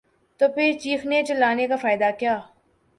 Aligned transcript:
تو 0.39 0.47
پھر 0.47 0.71
چیخنے 0.79 1.21
چلانے 1.27 1.67
کا 1.67 1.75
فائدہ 1.75 2.09
کیا؟ 2.19 2.39